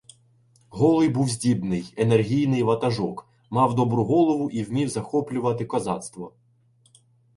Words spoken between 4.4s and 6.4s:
і вмів захоплювати козацтво.